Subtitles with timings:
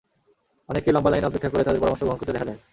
[0.69, 2.59] অনেককেই লম্বা লাইনে অপেক্ষা করে তাঁদের পরামর্শ গ্রহণ করতে দেখা যায়।